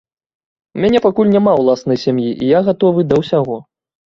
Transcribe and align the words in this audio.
У 0.79 0.79
мяне 0.85 1.01
пакуль 1.05 1.33
няма 1.35 1.53
ўласнай 1.59 2.01
сям'і, 2.05 2.27
і 2.31 2.45
я 2.57 2.63
гатовы 2.71 3.07
да 3.13 3.23
ўсяго. 3.23 3.61